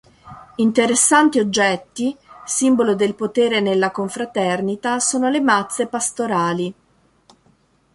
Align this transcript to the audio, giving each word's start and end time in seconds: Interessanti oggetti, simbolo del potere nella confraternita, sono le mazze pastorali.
Interessanti 0.55 1.37
oggetti, 1.39 2.17
simbolo 2.43 2.95
del 2.95 3.13
potere 3.13 3.59
nella 3.59 3.91
confraternita, 3.91 4.97
sono 4.97 5.29
le 5.29 5.41
mazze 5.41 5.85
pastorali. 5.85 6.73